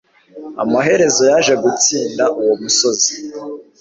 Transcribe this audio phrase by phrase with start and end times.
[0.63, 3.13] Amaherezo yaje gutsinda uwo musozi